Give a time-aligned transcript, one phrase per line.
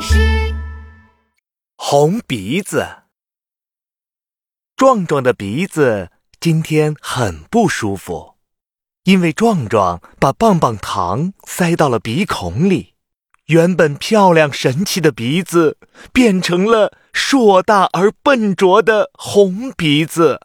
[0.00, 0.54] 师。
[1.76, 3.02] 红鼻子，
[4.76, 6.10] 壮壮的鼻子
[6.40, 8.34] 今天很不舒服，
[9.04, 12.94] 因为壮壮把棒棒糖塞到了鼻孔里，
[13.46, 15.78] 原本漂亮神气的鼻子
[16.12, 20.40] 变成了硕大而笨拙的红鼻子。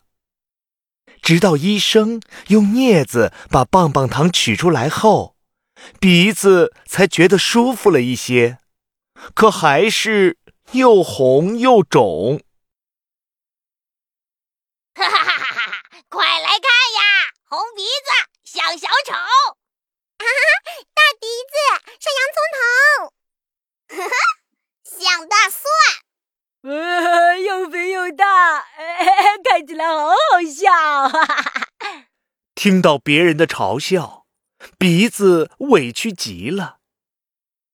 [1.21, 5.35] 直到医生用镊子把棒棒糖取出来后，
[5.99, 8.59] 鼻子才觉得舒服了一些，
[9.33, 10.37] 可还是
[10.71, 12.41] 又红又肿。
[14.95, 15.83] 哈哈哈哈哈！
[16.09, 16.61] 快来看
[16.97, 18.11] 呀，红鼻子
[18.43, 19.23] 像小丑，啊
[20.17, 20.25] 哈，
[20.93, 21.55] 大鼻子
[21.99, 22.59] 像洋葱头，
[23.95, 24.15] 哈哈，
[24.83, 25.69] 像大蒜，
[26.63, 28.65] 呃，又肥又大，
[29.47, 30.71] 看起来好好笑。
[31.09, 32.07] 哈哈哈！
[32.55, 34.25] 听到别人的嘲笑。
[34.79, 36.79] 鼻子委屈极了。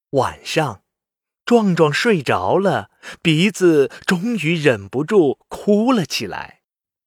[0.09, 0.82] 晚上，
[1.53, 2.89] 壮壮睡着了，
[3.21, 6.61] 鼻子终于忍不住哭了起来。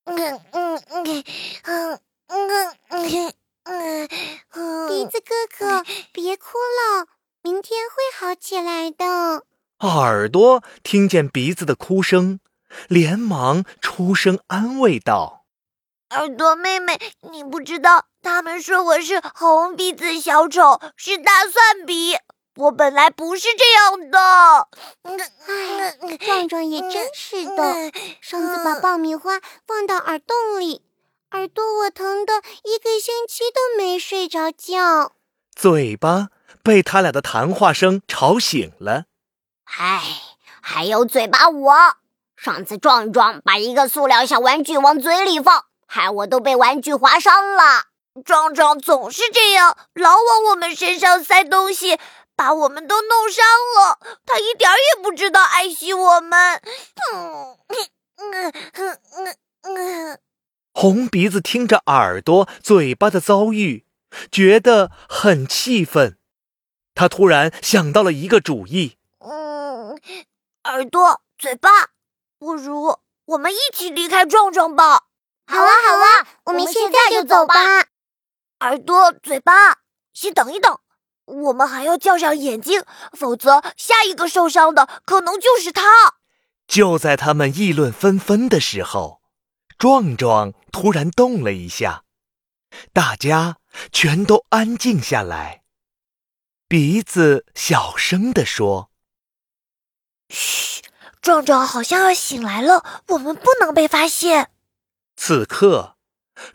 [0.05, 1.25] 嗯嗯嗯
[1.63, 3.33] 嗯嗯
[3.65, 4.09] 嗯
[4.53, 7.09] 嗯，鼻子哥哥，别哭了，
[7.43, 9.43] 明天会好起来的。
[9.81, 12.39] 耳朵听见鼻子的哭声，
[12.87, 15.45] 连忙出声安慰道。
[16.11, 17.01] 耳朵妹妹，
[17.33, 22.15] 你不知道，他们说我是红鼻子小丑，是大蒜鼻。
[22.57, 24.69] 我本来不是这样的。
[25.47, 30.83] 哎，壮壮也真是的，上次把爆米花放到耳洞里，
[31.33, 32.35] 耳朵我疼的
[32.65, 35.13] 一个星期都没睡着觉。
[35.55, 36.29] 嘴巴
[36.63, 39.05] 被他俩的谈话声吵醒了。
[39.79, 40.03] 哎，
[40.63, 41.75] 还有嘴巴我，
[42.37, 45.67] 上次壮壮把一个塑料小玩具往嘴里放。
[45.89, 47.85] 害我都被玩具划伤了！
[48.25, 51.99] 壮壮总是这样，老往我们身上塞东西，
[52.37, 53.45] 把我们都弄伤
[53.77, 53.99] 了。
[54.25, 56.63] 他一点也不知道爱惜我们。
[60.73, 63.87] 红鼻子听着耳朵、嘴巴的遭遇，
[64.31, 66.19] 觉得很气愤。
[66.95, 69.99] 他突然想到了一个主意：嗯，
[70.65, 71.71] 耳朵、嘴巴，
[72.39, 75.05] 不如我们一起离开壮壮吧。
[75.47, 77.55] 好啊，好啊，我们现在就走吧。
[78.61, 79.79] 耳朵、嘴巴，
[80.13, 80.79] 先等一等，
[81.27, 82.83] 我们还要叫上眼睛，
[83.13, 85.83] 否则下一个受伤的可能就是他。
[86.67, 89.21] 就在他们议论纷纷的时候，
[89.79, 92.05] 壮壮突然动了一下，
[92.93, 93.59] 大家
[93.93, 95.63] 全都安静下来。
[96.69, 98.91] 鼻子小声地说
[100.29, 100.83] ：“嘘，
[101.21, 104.51] 壮壮好像要醒来了，我们不能被发现。”
[105.17, 105.97] 此刻，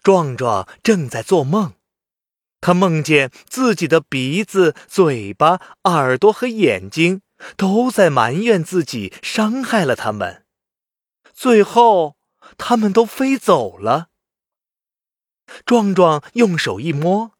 [0.03, 1.73] 壮壮正在做梦。
[2.61, 7.21] 他梦见自己的鼻子、嘴巴、耳朵和眼睛
[7.57, 10.45] 都在埋怨自己伤害了他们，
[11.33, 12.15] 最后
[12.57, 14.09] 他们都飞走了。
[15.65, 17.33] 壮壮用手一摸，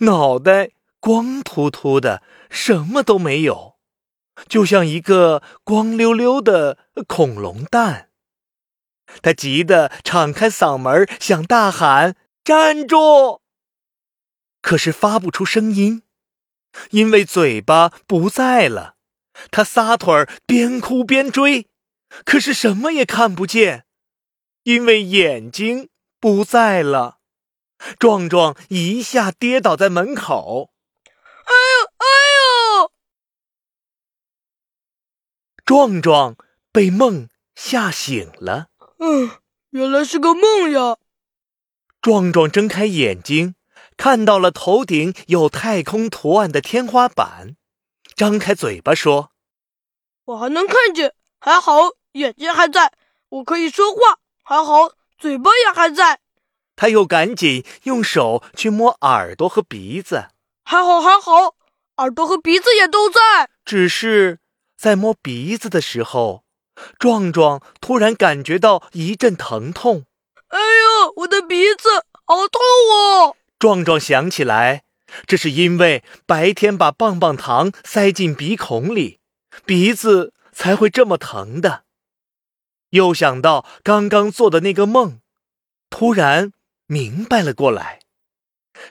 [0.00, 3.76] 脑袋光秃秃的，什么都没有，
[4.48, 8.08] 就像一个光溜溜的恐龙蛋。
[9.22, 13.42] 他急得敞开嗓门，想大喊：“站住！”
[14.66, 16.02] 可是发不出声音，
[16.90, 18.96] 因为嘴巴不在了。
[19.52, 21.68] 他撒腿儿，边哭边追，
[22.24, 23.86] 可是什么也看不见，
[24.64, 25.88] 因为眼睛
[26.18, 27.20] 不在了。
[27.96, 30.72] 壮壮一下跌倒在门口
[31.46, 32.06] ，“哎呦，哎
[32.82, 32.92] 呦！”
[35.64, 36.36] 壮壮
[36.72, 38.70] 被梦吓醒了。
[38.98, 39.30] 嗯，
[39.70, 40.96] 原来是个梦呀！
[42.00, 43.55] 壮壮睁开眼睛，
[43.96, 47.56] 看到了头顶有太空图案的天花板，
[48.14, 49.30] 张开嘴巴说
[50.26, 52.92] ：“我还能看见，还好眼睛还在，
[53.28, 56.20] 我可以说话，还好嘴巴也还在。”
[56.76, 60.28] 他又赶紧用手去摸耳朵和鼻子，
[60.64, 61.54] 还好还好，
[61.96, 63.20] 耳朵和鼻子也都在。
[63.64, 64.40] 只是
[64.76, 66.44] 在摸鼻子的时候。
[66.98, 70.04] 壮壮突然感觉到一阵疼痛，
[70.48, 71.88] 哎呦，我的鼻子
[72.26, 72.60] 好痛
[72.92, 73.34] 哦！
[73.58, 74.84] 壮壮想起来，
[75.26, 79.20] 这是因为白天把棒棒糖塞进鼻孔里，
[79.64, 81.84] 鼻子才会这么疼的。
[82.90, 85.20] 又想到刚刚做的那个梦，
[85.90, 86.52] 突然
[86.86, 88.00] 明白了过来。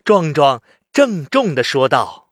[0.03, 2.29] 壮壮郑重地说道：“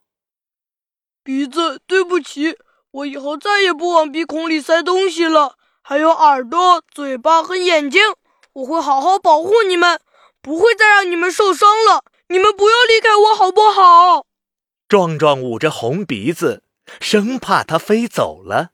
[1.23, 2.57] 鼻子，对不起。”
[2.93, 5.57] 我以后再也不往鼻孔里塞东西了。
[5.81, 8.01] 还有耳朵、嘴巴和眼睛，
[8.53, 9.99] 我会好好保护你们，
[10.41, 12.03] 不会再让你们受伤了。
[12.27, 14.25] 你们不要离开我，好不好？
[14.87, 16.63] 壮壮捂着红鼻子，
[16.99, 18.71] 生怕它飞走了。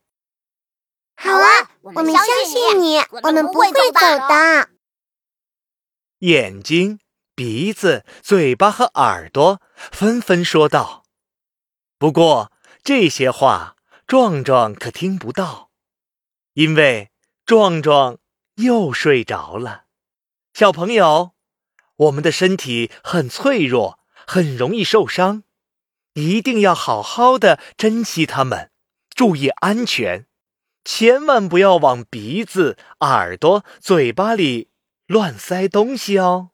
[1.15, 4.69] 好啊，我们相信你，我们不会走的。
[6.19, 6.99] 眼睛、
[7.35, 11.03] 鼻子、嘴巴和耳朵纷纷说道。
[11.97, 12.51] 不过
[12.83, 13.75] 这些话，
[14.07, 15.69] 壮壮可听不到，
[16.53, 17.11] 因为
[17.45, 18.17] 壮壮
[18.55, 19.85] 又睡着了。
[20.53, 21.31] 小朋友，
[21.99, 25.43] 我们的身体很脆弱，很容易受伤，
[26.13, 28.71] 一定要好好的珍惜它们，
[29.13, 30.25] 注意安全，
[30.83, 34.69] 千万不要往鼻子、耳朵、嘴巴里。
[35.07, 36.51] 乱塞东西哦。